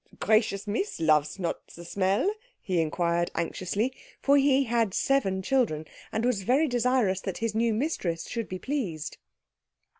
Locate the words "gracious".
0.15-0.65